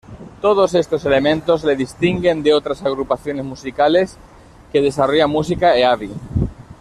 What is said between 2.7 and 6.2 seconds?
agrupaciones musicales que desarrollan música "heavy".